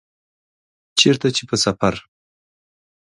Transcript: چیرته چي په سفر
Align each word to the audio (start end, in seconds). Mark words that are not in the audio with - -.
چیرته 0.99 1.27
چي 1.35 1.43
په 1.49 1.55
سفر 1.65 1.93